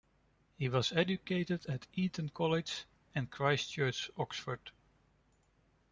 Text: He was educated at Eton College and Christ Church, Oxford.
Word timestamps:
He 0.57 0.67
was 0.67 0.91
educated 0.93 1.67
at 1.67 1.85
Eton 1.93 2.29
College 2.29 2.85
and 3.13 3.29
Christ 3.29 3.71
Church, 3.73 4.09
Oxford. 4.17 4.71